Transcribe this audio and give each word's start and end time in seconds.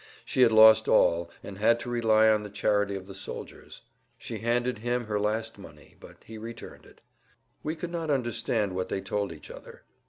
She 0.25 0.41
had 0.41 0.51
lost 0.51 0.87
all 0.87 1.29
and 1.43 1.59
had 1.59 1.79
to 1.81 1.89
rely 1.91 2.27
on 2.27 2.41
the 2.41 2.49
charity 2.49 2.95
of 2.95 3.05
the 3.05 3.13
soldiers. 3.13 3.83
She 4.17 4.39
handed 4.39 4.79
him 4.79 5.05
her 5.05 5.19
last 5.19 5.59
money, 5.59 5.95
but 5.99 6.23
he 6.25 6.39
returned 6.39 6.87
it. 6.87 7.01
We 7.61 7.75
could 7.75 7.91
not 7.91 8.09
understand 8.09 8.73
what 8.73 8.89
they 8.89 9.01
told 9.01 9.31
each 9.31 9.51
other. 9.51 9.83